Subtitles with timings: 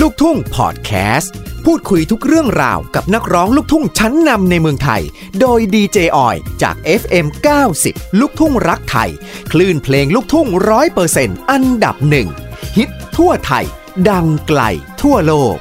[0.00, 5.02] ลูกทุ่งพอดแคสต์ พูดคุยทุกเรื่องราวกับนักร้องลูกทุ่งชั้นนำในเมืองไทย
[5.40, 7.26] โดยดีเจออยจาก FM
[7.72, 9.10] 90 ลูกทุ่งรักไทย
[9.52, 12.28] คลื่นเพลงลูกทุ่งร้อยเปอร์เซ็นต์อันดับหนึ่ง
[12.76, 13.64] ฮิตทั่วไทย
[14.10, 14.60] ดังไกล
[15.02, 15.56] ทั่วโลก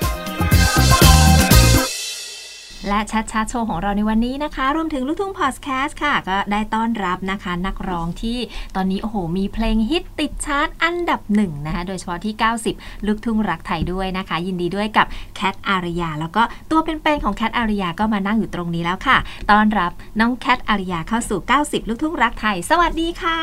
[2.89, 8.37] และชัดชัดโชว์ของเราในวันนี้นะคะ รวมถึงลูกทุ่งพอดแคสต์ค่ะ ก็ได้ต้อนรับนะคะ นักร้องที่
[8.75, 12.33] ตอนนี้ โอ้โห มีเพลงฮิตติดชาร์ตอันดับหนึ่งนะคะ โดยเฉพาะที่
[12.69, 19.17] 90 ลูกทุ่งรักไทยด้วยนะคะ ยินดีด้วยกับแคทอาริยา แล้วก็ตัวเป็นๆของแคทอาริยาก็มานั่งอยู่ตรงนี้แล้วค่ะ
[19.51, 23.39] ต้อนรับน้องแคทอาริยาเข้าสู่ 90 ลูกทุ่งรักไทย สวัสดีค่ะ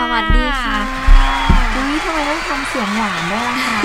[0.00, 1.11] สวัสดีค่ะ
[1.74, 3.76] อุ้ยทำไมต้องทำเสียงหวานด้วยล่ะคะ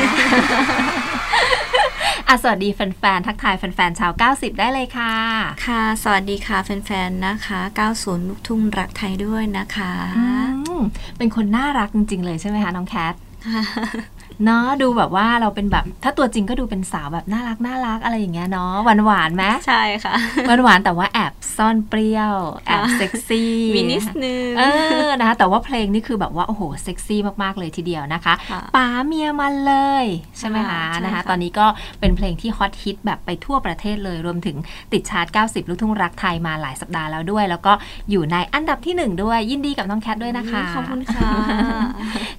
[2.27, 5.13] อะสวัสดีแฟนๆ ทักทายแฟนๆ ชาว 90 ได้เลยค่ะ
[5.66, 7.60] ค่ะ สวัสดีค่ะแฟนๆ นะคะ
[7.96, 10.26] 90 ลูกทุ่งรักไทยด้วยนะคะอื
[10.77, 10.80] ม
[11.18, 13.13] เป็นคนน่ารักจริงๆ เลยใช่ไหมคะ น้องแคท
[14.46, 20.13] เนาะดูแบบว่าเราเป็นแบบ ถ้าตัวจริงก็ดูเป็นสาวแบบน่ารักน่ารักอะไรอย่างเงี้ยเนาะหวานหวานๆไหมใช่ค่ะ
[20.48, 24.63] หวานหวานๆแต่ว่าแอบซ่อนเปรี้ยวแอบค่ะเซ็กซี่มีนิดนึงเอ
[25.08, 30.05] อนะคะแต่ว่าเพลงนี่คือแบบว่าโอ้โหเซ็กซี่มากๆเลยทีเดียวนะคะค่ะป๋าเมียมันเลย
[30.38, 31.68] ใช่ไหมคะค่ะใช่นะคะค่ะตอนนี้ก็
[31.99, 34.58] เป็นเพลงที่ฮอตฮิตแบบไปทั่วประเทศเลยรวมถึง
[34.93, 37.74] ติดชาร์ต 90 ลูกทุ่งรักไทยมาหลายสัปดาห์แล้วด้วย แล้วก็
[38.12, 41.30] อยู่ในอันดับที่หนึ่งด้วยยินดีกับน้องแคทด้วยนะคะขอบคุณค่ะ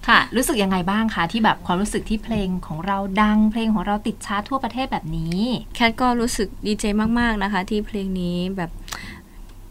[0.08, 5.38] ค่ะ รู้สึกยังไงบ้างคะที่แบบความรูู้้สึกที่เพลงของเราดัง เพลงของเราติดชาร์ตทั่วประเทศแบบนี้
[5.74, 6.84] แคทก็รู้สึกดีใจ
[7.18, 8.70] มากๆนะคะ ที่เพลงนี้แบบ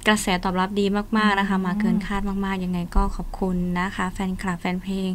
[0.07, 0.85] กระแสตอบรับดี
[1.17, 5.09] มากๆนะคะ มาเกินคาดมากๆ ยังไงก็ขอบคุณนะคะ แฟนคลับแฟนเพลง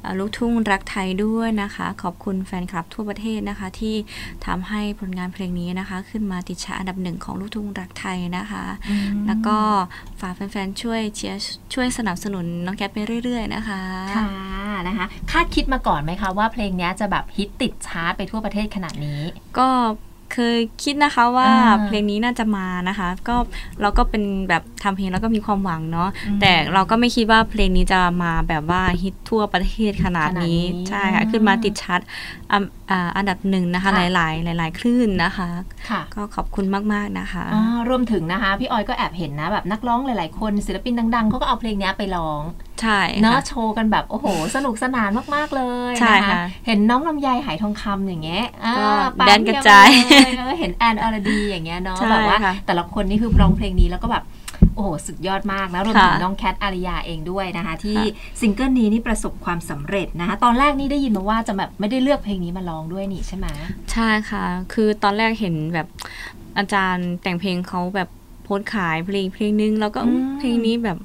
[0.00, 3.94] เอ่อลูกทุ่งรักไทยด้วยนะคะ ขอบคุณแฟนคลับทั่วประเทศนะคะ ที่
[4.46, 8.64] ทำให้ผลงานเพลงนี้นะคะ ขึ้นมาติดชาร์ตอันดับหนึ่งของลูกทุ่งรักไทยนะคะ
[9.26, 9.58] แล้วก็
[10.20, 11.40] ฝากแฟนๆช่วยเชียร์
[11.74, 13.80] ช่วยสนับสนุนน้องแคทไปเรื่อย ๆ นะคะ
[14.16, 14.28] ค่ะ
[14.88, 19.20] นะคะคาดคิดมาก่อนไหมคะว่าเพลงเนี้ยจะแบบฮิตติดชาร์ตไปทั่วประเทศขนาดนี้
[19.60, 19.68] ก็
[20.34, 23.36] เคยคิดนะคะว่าอ่าเพลงนี้น่าจะมานะคะ ก็
[23.80, 32.00] เราก็เป็นแบบทำเพลงแล้วก็มีความหวังเนาะอืมแต่เราก็ไม่คิดว่าเพลงนี้จะมาแบบว่าฮิตทั่วประเทศขนาดนี้ขนาดนี้ใช่ค่ะขึ้นมาติดชาร์ต
[32.52, 35.48] อันอ่าอันดับหนึ่งนะคะค่ะหลาย ๆ หลาย ๆ คลื่นนะคะ
[35.90, 42.42] ค่ะก็ขอบคุณมาก ๆ นะคะอ่ารวมถึงนะคะ พี่ออยก็แอบเห็นนะแบบนักร้องหลาย ๆ คนศิลปินดัง ๆเขาก็เอาเพลงเนี้ยไปร้อง
[42.82, 54.24] ใช่เนาะค่ะโชว์กันแบบโอ้โห สนุกสนานมาก ๆ เลยใช่นค่ะเห็นน้องลำไยไหทองคำอย่างเงี้ยอ่าก็ปาแดนกระจายเมีเลยเห็นแอนอรดีอย่างเงี้ยเนาะใช่แบบว่าค่ะแต่ละคนนี่คือร้องเพลงนี้แล้วก็แบบ
[54.74, 63.46] โอ้โห สุดยอดมากนะรวมถึงค่ะน้องแคทอาริยาเองด้วยนะคะ ที่ค่ะซิงเกิลนี้นี่ประสบความสำเร็จนะคะ ตอนแรกนี่ได้ยินมาว่าจะแบบไม่ได้เลือกเพลงนี้มาร้องด้วยนี่ใช่ไหม
[63.92, 65.86] ใช่ค่ะ คือตอนแรกเห็นแบบ
[66.58, 68.08] อาจารย์แต่งเพลงเขาแบบ
[68.42, 70.98] โพสต์ขายเพลงเพลงนึงแล้วก็อืมเพลงนี้แบบ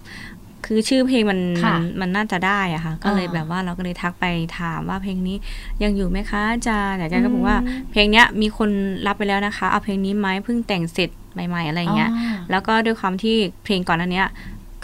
[0.66, 4.26] คือชื่อเพลงมันค่ะมันน่าจะได้อะค่ะ ก็เลยอ่าแบบว่าเราก็เลยทักไป
[4.60, 5.38] ถามว่าเพลงนี้
[5.84, 8.70] ยังอยู่ไหมคะอาจารย์อาจารย์ก็บอกว่าอืมเพลงเนี้ยมีคน
[9.08, 12.12] รับไปแล้วนะคะ เอาเพลงนี้ไหมเพิ่งแต่งเสร็จใหม่ ๆ อะไรอย่างเงี้ย
[12.52, 14.28] แล้วก็ด้วยความที่เพลงก่อนหน้าเนี้ย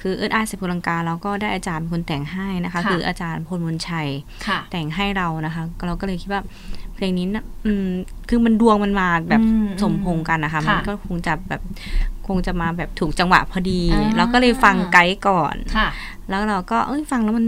[0.02, 4.08] คือเอิร์ธไอายสิพุลังกาเราก็ได้อาจารย์เป็นคนแต่งให้นะคะค่ะคืออาจารย์พลมนชัย
[4.48, 6.42] ค่ะแต่งให้เรานะคะ เราก็เลยคิดว่า
[6.96, 7.88] เพลงนี้นะอืม
[8.30, 11.62] คือมันดวงมันมาแบบอืมสมพงษ์กันนะคะค่ะมันก็คงจะแบบ
[12.28, 15.88] คงจะมาแบบถูกจังหวะพอดีอ่าเราก็เลยฟังไกด์ก่อนค่ะ
[16.30, 17.48] แล้วเราก็เอ้ยฟังแล้วมัน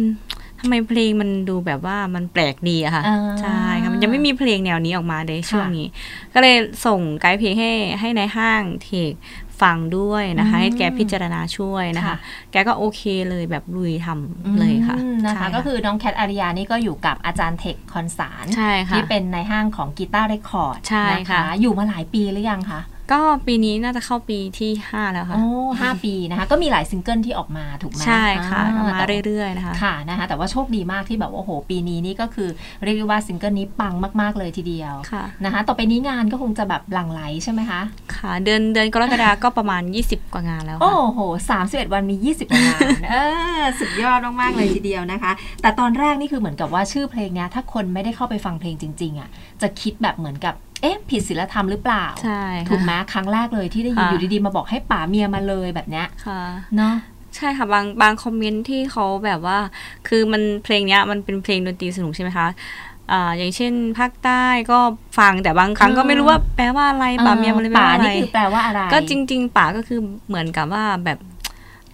[0.60, 5.86] ทำไมเพลงมันดูแบบว่ามันแปลกดีอะค่ะอ่าใช่ค่ะมันยังไม่มีเพลงแนวนี้ออกมาในช่วงนี้
[6.34, 9.14] ก็เลยส่งไกด์เพลงให้ให้ในห้างเทค
[9.62, 12.18] ฟังด้วยนะคะอืมให้แกพิจารณาช่วยนะคะค่ะ
[12.52, 22.82] แกก็โอเคเลยแบบลุยทำเลยค่ะอืมนะคะใช่ก็คือน้องแคทอาริยานี่ก็อยู่กับอาจารย์เทคคอนสารใช่ค่ะที่เป็นในห้างของกีตาร์เรคคอร์ดใช่นค่ะอยู่มาหลายปีหรือยังคะ
[23.12, 25.46] ก็ปีนี้น่าจะเข้าปีที่ 5 แล้วค่ะ โอ้
[25.82, 32.50] ห้าปีนะคะ ก็มีหลายซิงเกิลที่ออกมาถูกไหมใช่ค่ะอ่เอามาแต่ว่เรื่อยๆนะคะ ค่ะนะคะ แต่ว่าโชคดีมากที่แบบว่าโอ้โหปีนี้นี่ก็คือ
[32.84, 37.82] เรียกได้ว่าซิงเกิลนี้ปังมากๆเลยทีเดียวค่ะนะคะ ต่อไปนี้งานก็คงจะแบบหลั่งไหลใช่ไหมคะ
[38.16, 43.16] ค่ะ เดือนเดือนกรกฎาก็ประมาณ 20 กว่างานแล้วโอ้ค่ะโหสามสิบเอ็ดวันมี 20 กว่างาน เอ
[43.60, 45.32] อ สุดยอดมากๆเลยทีเดียวนะคะ
[45.62, 49.30] แต่ตอนแรกนี่คือเหมือนกับว่าชื่อเพลงเนี้ยถ้าคนไม่ได้เข้าไปฟังเพลงจริงๆอะ
[49.62, 56.42] จะคิดแบบเหมือนกับ เอ๊ะผิดศีลธรรมหรือเปล่า ใช่ค่ะถูกไหมครั้งแรกเลยที่ได้ยินค่ะอยู่ดีๆมาบอกให้ป๋าเมียมาเลยแบบเนี้ยค่ะ
[56.78, 56.96] เนาะ
[57.36, 59.58] ใช่ค่ะ บางบางคอมเมนต์ที่เขาแบบว่า
[60.08, 62.48] คือมันเพลงเนี้ยมันเป็นเพลงดนตรีสนุกใช่ไหมคะ
[63.12, 64.80] อ่าอย่างเช่น ภาคใต้ก็
[65.20, 71.20] ฟังแต่บางครั้งก็ไม่รู้ว่าแปลว่าอะไรป่าเมียมันเลยแปลป๋าว่าอะไรนี่คือแปลว่าอะไร ก็จริง ๆ ป่าก็คือเหมือนกับว่าแบบ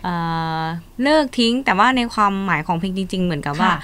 [0.03, 0.13] เอ่
[0.61, 0.63] อ
[1.03, 3.77] เลิกทิ้งแต่ว่าในความหมายของเพลงจริง ๆ เหมือนกับว่าค่ะ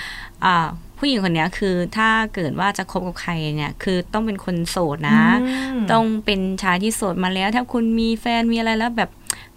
[0.46, 0.68] อ่า
[1.00, 9.10] ผู้หญิงคนเนี้ยคือถ้าเกิดว่าจะคบกับใครเนี่ยคือต้องเป็นคนโสดนะอืมต้องเป็นชายที่โสดมาแล้ว ถ้าคุณมีแฟนมีอะไรแล้วแบบ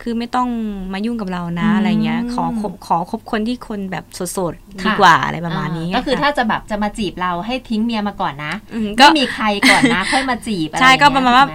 [0.03, 0.49] คือไม่ต้อง
[0.93, 11.47] มายุ่งกับเรานะอืมอะไรเงี้ย ขอคบขอคบคนที่คนแบบโสดๆดีค่ะกว่าอะไรประมาณนี้อ่ก็คือค่ะถ้าจะแบบจะมาจีบเราให้ทิ้งเมียมาก่อนนะอืมก็ไม่มีใครก่อนนะ ค่อยมาจีบอะไรใช่ก็ประมาณว่า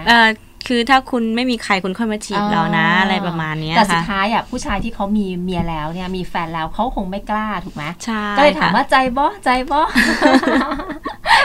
[0.66, 9.82] อย่งเอเงี้ยอคือถ้าคุณไม่มีใครคุณค่อยมาจีบเรานะอะไรประมาณเนี้ยแต่สุดค่ะท้ายอะผู้ชายที่เขามีเมียแล้วเนี่ยมีแฟนแล้วเขาคงไม่กล้าถูกไหมใช่ก็เลยถามค่ะว่าใจบ่ใจบ่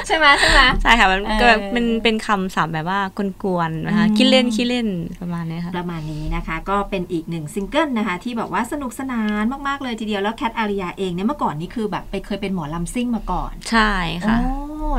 [0.06, 3.00] ใช่ไหมใช่ไหมใช่ค่ะมันก็เออแบบเป็นเป็นคำศัพท์แบบว่า
[3.42, 4.88] กวนๆนะคะอืมคิดเล่นคิดเล่น
[5.22, 13.92] ประมาณเนี้ยค่ะประมาณนี้นะคะ ก็เป็นอีกหนึ่งซิงเกิลนะคะที่แบบว่าสนุกสนานมากๆเลยทีเดียวแล้วแคทอาริยาเองเนี่ยเมื่อก่อนนี่คือแบบไปเคยเป็นหมอลำซิ่งมาก่อน ใช่
[14.26, 14.52] ค่ะโอ้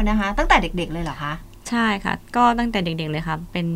[0.09, 1.33] นะคะ ตั้งแต่เด็ก ๆเลยเหรอคะ
[1.73, 3.67] ใช่ค่ะ ก็ตั้งแต่เด็กๆเลยค่ะ เป็น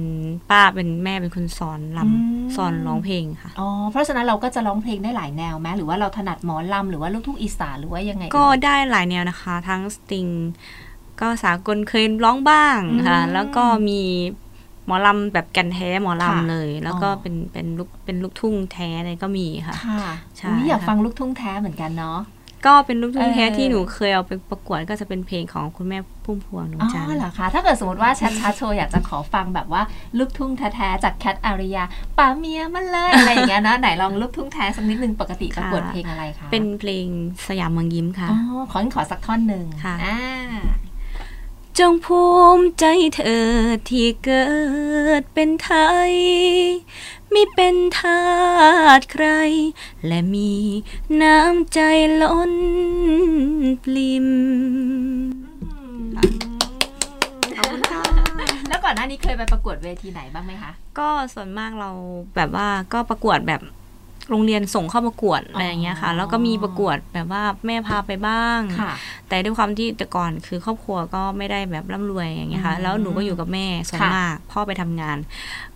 [0.50, 2.08] ป้าเป็นแม่เป็นคนสอนลอื
[2.42, 10.28] มำสอนร้องเพลงค่ะอ๋อเพราะฉะนั้นเราก็จะร้องเพลงได้หลายแนวไหมหรือว่าเราถนัดหมอลำหรือว่าลูกทุ่งอีสานหรือว่ายังไงก็เอ่ยได้หลายแนวนะคะ ทั้งสตริง
[11.22, 14.02] ก็สากลเคยร้องบ้างค่ะอืมแล้วก็มี
[14.86, 20.04] หมอลำแบบแกันแท้หมอค่ะลำเลย แล้วก็อ๋อเป็นเป็นลูกเป็นลูกทุ่งแท้อะไรก็มีค่ะ ค่ะ
[20.38, 22.20] ใช่อุ๊ยอยากค่ะฟังลูกทุ่งแท้เหมือนกันเนาะ
[22.66, 29.82] ก็เป็นลูกทุ่งแท้เออที่หนูเคยเอาไปประกวดก็จะเป็นเพลงของคุณแม่พุ่มพวงดวงอ๋จันทอร์เหรอคะถ้าเกิดสมมติว่าแชทชาโชว์อยากจะขอฟังแบบว่า
[30.18, 31.84] ลูกทุ่งแท้ๆจากแคทอาริยา
[32.18, 37.08] ป่าเมียมันเลยอะไรอย่างเงี้ยนะไหนลองลูกทุ่งแท้สักนิดนึงปกติประกวดเพลงอะไรคะเป็นเพลง
[37.48, 38.40] สยามเมืองยิ้มค่ะอ๋อ
[38.72, 40.20] ขอขอสักท่อนหนึ่งค่ะอ่า
[41.82, 42.24] จงภู
[42.58, 43.48] มิใจเธอ
[43.90, 44.46] ที่เกิ
[45.20, 45.72] ดเป็นไท
[46.10, 46.14] ย
[47.34, 48.22] มิเป็นทา
[49.00, 49.28] สใคร
[50.08, 50.54] และมี
[51.22, 51.80] น้ำใจ
[52.22, 52.54] ล้น
[53.84, 54.28] ปลิม
[57.58, 58.02] ขอบคุณค่ะ
[58.70, 61.90] แล้วก่อนหน้านี้เคยไปประกวดเวทีไหนบ้างไหมคะ ก็ส่วนมากเรา
[62.36, 63.62] แบบว่าก็ประกวดแบบ
[64.30, 68.94] โรงเรียนส่งเข้าประกวดอะไรอย่างเงี้ยค่ะ แล้วก็มีประกวดแบบว่าแม่พาไปบ้างค่ะ
[69.28, 75.18] แต่ด้วยความที่แต่ก่อนคือครอบครัวก็ไม่ได้แบบร่ำรวยอย่างเงี้ยค่ะอืมแล้วหนูก็อยู่กับแม่ส่วนค่ะมากพ่อไปทำงาน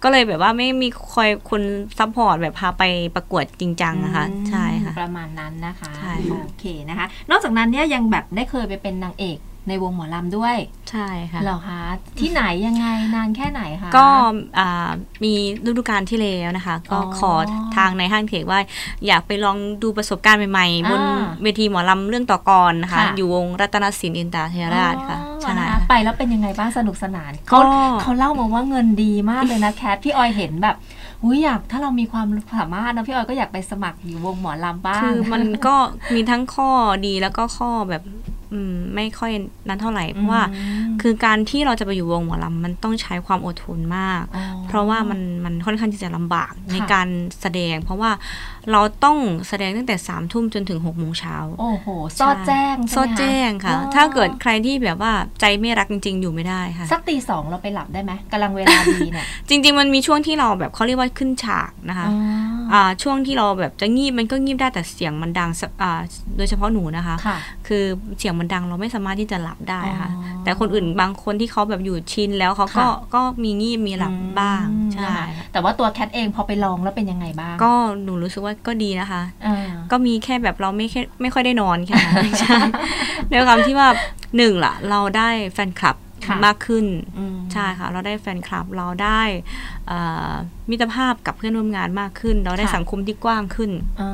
[0.03, 1.62] ก็เลยแบบว่าไม่มีคอยคน
[1.99, 2.83] support แบบพาไป
[3.15, 10.57] ประกวดจริงจังนะคะอืมใช่ค่ะ ประมาณนั้นนะคะใช่ค่ะโอเคนะคะ นอกจากนั้นเนี่ยยังแบบได้เคยไปเป็นนางเอก ในวงหมอลำด้วย
[10.91, 11.81] ใช่ค่ะเหรอคะ
[12.19, 14.07] ที่ไหนยังไงนานแค่ไหนคะก็
[14.59, 14.89] อ่า
[15.23, 15.33] มี
[15.65, 17.33] ฤดูกาลที่แล้วนะคะ ก็อ๋อขอ
[17.75, 18.59] ทางในห้างเทกว่า
[19.07, 27.61] อยากไปลองดูประสบการณ์ใหม่ๆ บนอ่าเวทีหมอลำเรื่องต่อกลอนะคะค่ะอยู่วงรัตนศิลป์อินตาไทยราษฎร์ค่ะอ๋อใช่นะคะไปแล้วเป็นยังไงบ้างสนุกสนานก็เขา
[28.01, 30.75] เขาเล่ามาว่าเงินดีมากเลยนะแคทพี่ออยเห็นแบบ
[31.23, 35.75] อุ้ยอยากถ้าเรามีความสามารถนะพี่ออยก็อยากไปสมัครอยู่วงหมอลำบ้างคือมันก็
[36.13, 36.69] มีทั้งข้อ
[37.05, 38.30] ดีแล้วก็ข้อแบบอืม
[38.95, 39.31] ไม่ค่อย
[39.68, 47.07] นั้นเท่าไหร่เพราะว่าอืมคือการที่เราจะไปอยู่วงหมอลำมันต้องใช้ความอดทนมากอ๋อเพราะว่ามันมันค่อนข้างที่จะลำบากในค่ะการ
[47.42, 48.12] แสดง เพราะว่า
[48.71, 49.18] เราต้อง
[49.48, 51.88] แสดงตั้งแต่สามทุ่มจนถึงหกโมงเช้าโอ้โห
[52.19, 66.01] ซอดแจ้งซอดแจ้งค่ะอ๋อถ้าเกิดใครที่แบบว่าใจไม่รักจริง ๆ อยู่ไม่ได้ค่ะสักตีสองเราไปหลับได้ไหมกำลังเวลาดีเนี่ยจริง ๆ มันมีช่วงที่เราแบบเขาเรียกว่าขึ้นฉากนะคะอ๋ออ่าช่วงที่เราแบบจะงีบมันก็งีบได้แต่เสียงมันดังสอ่า
[66.38, 67.38] โดยเฉพาะหนูนะคะค่ะ
[67.68, 67.83] คือ
[68.18, 77.73] เสียงมันดังเราไม่สามารถที่จะหลับได้ค่ะอ๋อแต่คนอื่นบางคนที่เขาแบบอยู่ชินแล้วเขาก็ค่ะก็มีงีบมีหลับบ้างอืมใช่นะคะแต่ว่าตัวแคทเองพอไปลองแล้วเป็นยังไงบ้าง ก็
[78.03, 82.57] หนูรู้สึกว่าก็ดีนะคะอ่าก็มีแค่แบบเราไม่แค่ไม่ค่อยได้นอนแค่นั้นใช่
[83.31, 83.88] ด้วยความที่ว่า
[84.38, 85.97] หนึ่งล่ะ เราได้แฟนคลับ
[86.27, 86.85] ค่ะมากขึ้น
[87.17, 89.21] อืมใช่ค่ะ เราได้แฟนคลับเราได้
[89.88, 89.99] เอ่
[90.29, 90.31] อ
[90.69, 93.71] มิตรภาพกับเพื่อนร่วมงานมากขึ้น เราได้ค่ะสังคมที่กว้างขึ้น
[94.01, 94.11] อ่า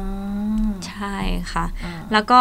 [0.88, 1.16] ใช่
[1.54, 2.40] ค่ะอ่าแล้วก็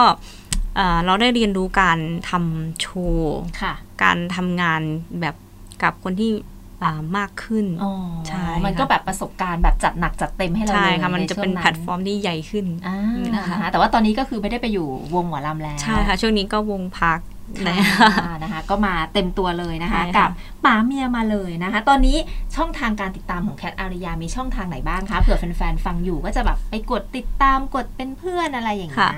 [0.76, 1.99] เอ่อเราได้เรียนรู้การ
[2.31, 4.82] ทำโชว์ค่ะการทำงาน
[5.20, 5.34] แบบ
[5.82, 6.32] กับคนที่
[6.83, 7.92] อ่ามากขึ้นอ๋อ
[8.28, 12.99] ใช่มันค่ะก็แบบประสบการณ์แบบจัดหนักจัดเต็มให้เราใช่เลยค่ะมันจะเป็นใช่วงแพลตฟอร์มที่ใหญ่ขึ้นอ่า
[13.35, 17.21] นะคะนะคะแต่ว่าตอนนี้ก็คือไม่ได้ไปอยู่วงหมอลำแล้วใช่ค่ะช่วงนี้ก็วงพัก
[17.66, 17.75] ค่ะ
[18.33, 20.30] นะนะคะก็มาเต็มตัวเลยนะคะใช่ค่ะกับ
[20.66, 22.16] ป๋าเมียมาเลยนะคะ ตอนนี้
[22.56, 29.14] ช่องทางการติดตามของแคทอาริยามีช่องทางไหนบ้างคะ เผื่อแฟนๆ ฟังอยู่ก็จะแบบไปกดติดตามกดเป็นเพื่อนอะไรอย่างเงี้ย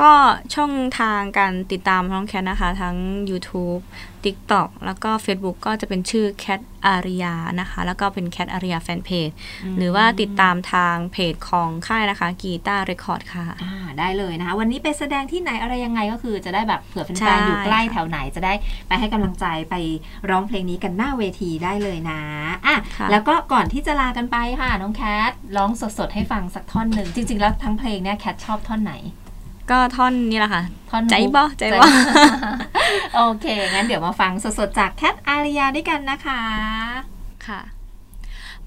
[0.00, 0.12] ก็
[0.54, 2.96] ช่องทางการติดตามน้องแคทนะคะ ทั้ง
[3.30, 3.82] YouTube
[4.24, 9.30] TikTok แล้วก็ Facebook ก็จะเป็นชื่อแคทอาริยานะคะ แล้วก็เป็นแคทอาริยาแฟนเพจ
[9.78, 18.52] หรือว่าติดตามทางเพจของค่ายนะคะกีตาร์เรคคอร์ดค่ะอ่าได้เลยนะคะ วันนี้ไปแสดงที่ไหนอะไรยังไงก็คือจะได้แบบเผื่อแฟใช่นๆอยู่ใกล้แถวไหนจะได้
[18.88, 19.74] ไปให้กำลังใจไป
[20.30, 22.20] ร้องเพลงนี้กันหน้าเวทีได้เลยนะ
[22.66, 28.94] อะค่ะแล้วก็ก่อนที่จะลากันไปค่ะ น้องแคทร้องสดๆให้ฟังสักท่อนหนึ่งจริง ๆ แล้วทั้งเพลงเนี่ยแคทชอบท่อนไหน
[29.70, 31.84] ก็ท่อนนี้แหละค่ะท่อนใจฮุกบ่ใจบ่
[33.16, 36.40] โอเค งั้นเดี๋ยวมาฟังสดๆจากแคทอาริยาด้วยกันนะคะ
[37.46, 37.60] ค่ะ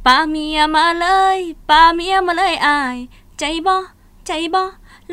[0.05, 1.37] ป้าเมียมาเลย
[1.69, 2.97] ป้าเมียมาเลยอาย
[3.39, 3.77] ใจบ่
[4.27, 4.63] ใจบ่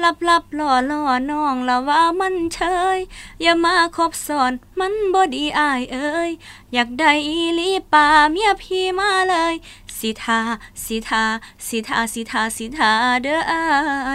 [0.02, 2.60] ลับลับล่อล่อน้องละว่ามันเช
[2.96, 2.98] ย
[3.42, 6.30] อย่ามาคบซอนมันบ่ดีอายเอ้ย
[6.72, 9.54] อยากได้อีลีป้าเมียพี่มาเลย
[9.98, 10.40] สิทา
[10.84, 11.24] สิทา
[11.66, 13.62] สิทาสิทาสิทาเด้ออา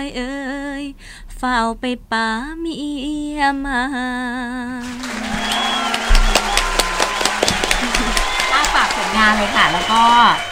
[0.06, 0.32] ยเอ้
[0.82, 0.86] ย
[1.36, 2.28] เฝ้าไปป่า
[2.60, 2.74] เมี
[3.38, 4.10] ยมาอา
[5.04, 6.19] ฝา
[9.00, 10.02] ผลงานเลยค่ะ แล้วก็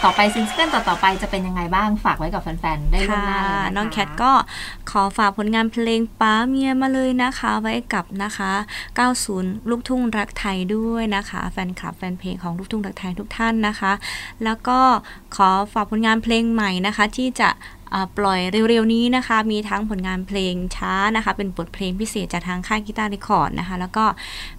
[0.04, 4.32] ต่อไปซิงเกิลต่อๆไปจะเป็นยังไงบ้างฝากไว้กับแฟนๆ ได้ล่วงหน้าเลยนะคะน้องแคทก็
[4.92, 8.52] ขอฝากผลงานเพลงป้าเมียมาเลยนะคะ ไว้กับนะคะ
[9.12, 13.94] 90 ลูกทุ่งรักไทยด้วยนะคะ แฟนคลับแฟนเพลงของลูกทุ่งรักไทยทุกท่านนะคะ
[14.44, 14.80] แล้วก็
[15.36, 17.50] ขอฝากผลงานเพลงใหม่นะคะ ที่จะ
[18.18, 18.40] ปล่อย
[18.70, 24.06] เร็วๆนี้นะคะ มีทั้งผลงานเพลงช้านะคะ เป็นบทเพลงพิเศษจากทางค่ายกีตาร์เรคคอร์ดนะคะ แล้วก็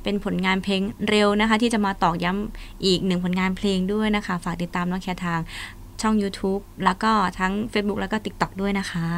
[0.03, 5.41] เป็นผลงานเพลงเร็วนะคะ ที่จะมาตอกย้ำอีกหนึ่งผลงานเพลงด้วยนะคะ ฝากติดตามน้องแคททาง
[6.03, 9.09] ช่อง YouTube แล้วก็ทั้ง Facebook แล้วก็ TikTok ด้วยนะคะ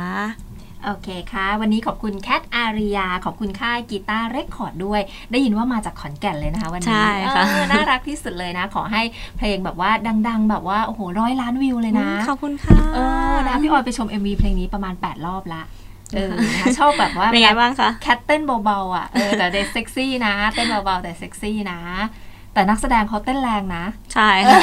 [0.84, 9.02] โอเคค่ะ วันนี้ขอบคุณแคทอาริยา ขอบคุณค่ายกีตาร์เรคคอร์ดด้วย ได้ยินว่ามาจากขอนแก่นเลยนะคะ วันใช่นี้ค่ะเออน่ารักที่สุดเลยนะ ขอให้
[9.38, 9.90] เพลงแบบว่า
[10.28, 12.98] ดัง ๆ แบบว่าโอ้โหร้อยล้านวิวเลยนะ ขอบคุณค่ะเอ
[13.32, 15.62] อนะพี่ออยไปชม MV เพลงนี้ประมาณ 8 รอบละ
[16.14, 21.80] เออนะคะชอบแบบว่าเป็นไงบ้างคะแคทเต้นเบาๆอะเออแต่เด็กเซ็กซี่นะ เต้นเบาๆแต่เซ็กซี่นะ
[22.54, 23.84] แต่นักแสดงเขาเต้นแรงนะ
[24.14, 24.60] ใช่ค่ะ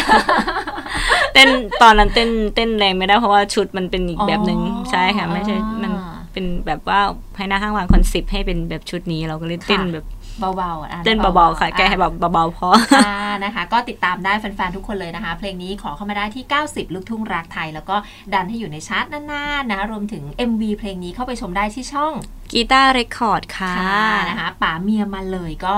[1.37, 1.51] เต้น
[1.83, 5.91] ตอนนั้นเต้นเต้นแรงไม่ได้เพราะว่าชุดมันเป็นอีกแบบหนึ่งอ๋อใช่ค่ะไม่ใช่มัน
[6.33, 6.99] เป็นแบบว่า
[7.35, 10.05] ภายหน้าข้างวางคอนเซปต์ให้เป็นแบบชุดนี้เราก็เลยเต้นค่ะแบบ
[10.39, 12.69] เบาๆอะเต้นเบาๆค่ะแกให้แบบเบาๆพอ
[13.05, 17.95] อ่านะคะ ก็ติดตามได้แฟนๆทุกคนเลยนะคะ เพลงนี้ขอเข้ามาได้ที่ 90 ลูกทุ่งรักไทย แล้วก็
[18.33, 22.13] ดันให้อยู่ในชาร์ตนานๆนะรวมถึง MV เพลงนี้เข้าไปชมได้ที่ช่อง
[22.53, 25.77] กีตาร์เรคคอร์ดค่ะค่ะนะคะป๋าเมียมาเลยก็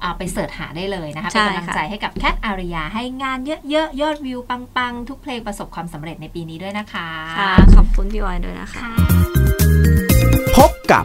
[0.00, 3.38] เอาไปเสิร์ชหาได้เลยนะคะใช่เป็นกำลังค่ะใจให้กับแคทอาริยาให้งาน
[3.70, 8.94] เยอะๆ ยอดวิวปังๆ ทุกเพลงประสบความสำเร็จในปีนี้ด้วยนะคะค่ะขอบคุณพี่ออยด้วยนะคะค่ะ
[10.56, 11.04] พบกับ